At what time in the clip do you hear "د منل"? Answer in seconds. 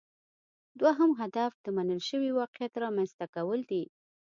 1.63-2.01